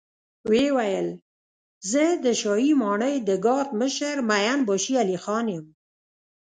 [0.49, 1.07] ويې ويل:
[1.91, 5.65] زه د شاهي ماڼۍ د ګارد مشر مين باشي علی خان يم.